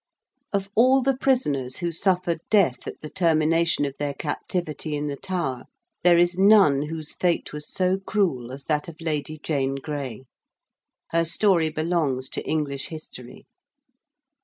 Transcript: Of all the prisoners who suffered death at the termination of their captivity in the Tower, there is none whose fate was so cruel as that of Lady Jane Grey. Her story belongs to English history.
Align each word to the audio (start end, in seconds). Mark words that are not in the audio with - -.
Of 0.51 0.71
all 0.73 1.03
the 1.03 1.15
prisoners 1.15 1.77
who 1.77 1.91
suffered 1.91 2.41
death 2.49 2.87
at 2.87 3.01
the 3.01 3.09
termination 3.11 3.85
of 3.85 3.93
their 3.99 4.15
captivity 4.15 4.95
in 4.95 5.05
the 5.05 5.15
Tower, 5.15 5.65
there 6.03 6.17
is 6.17 6.39
none 6.39 6.81
whose 6.87 7.13
fate 7.13 7.53
was 7.53 7.71
so 7.71 7.99
cruel 7.99 8.51
as 8.51 8.65
that 8.65 8.87
of 8.87 8.99
Lady 8.99 9.37
Jane 9.37 9.75
Grey. 9.75 10.23
Her 11.11 11.23
story 11.23 11.69
belongs 11.69 12.29
to 12.29 12.43
English 12.47 12.87
history. 12.87 13.45